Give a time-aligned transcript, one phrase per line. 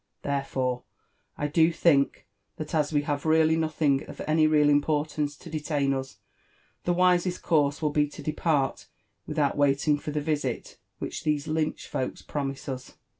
[0.23, 0.81] Therefore,
[1.37, 5.93] I do think, that as we have really nothing of any real importance to detain
[5.93, 6.17] us,
[6.85, 8.87] the wisest course will be to depart
[9.27, 12.97] without waiting for the visit which these Lynch folks pro mise us."